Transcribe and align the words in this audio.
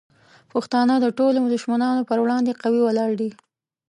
پښتانه 0.51 0.93
د 0.99 1.05
ټولو 1.17 1.39
دشمنانو 1.55 2.07
پر 2.09 2.17
وړاندې 2.21 2.59
قوي 2.61 2.81
ولاړ 2.83 3.11
دي. 3.21 3.29